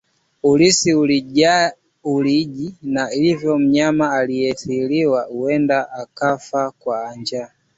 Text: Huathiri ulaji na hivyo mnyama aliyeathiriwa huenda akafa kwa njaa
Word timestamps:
Huathiri 0.41 1.23
ulaji 2.03 2.75
na 2.81 3.07
hivyo 3.07 3.57
mnyama 3.59 4.13
aliyeathiriwa 4.17 5.23
huenda 5.23 5.91
akafa 5.91 6.71
kwa 6.71 7.15
njaa 7.15 7.51